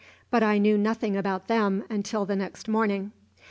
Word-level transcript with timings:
But 0.31 0.41
I 0.41 0.57
knew 0.57 0.79
nothing 0.79 1.15
about 1.15 1.45
them 1.47 1.83
until 1.87 2.25
the 2.25 2.35
next 2.35 2.67
morning. 2.67 3.11